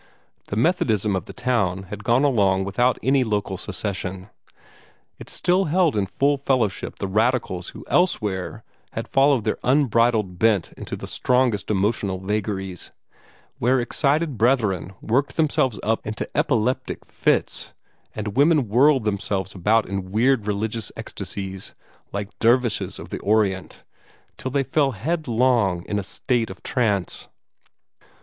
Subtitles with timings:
[0.47, 4.31] The Methodism of the town had gone along without any local secession.
[5.19, 10.71] It still held in full fellowship the radicals who elsewhere had followed their unbridled bent
[10.73, 12.91] into the strongest emotional vagaries
[13.59, 17.73] where excited brethren worked themselves up into epileptic fits,
[18.15, 21.75] and women whirled themselves about in weird religious ecstasies,
[22.11, 23.83] like dervishes of the Orient,
[24.35, 27.27] till they fell headlong in a state of trance.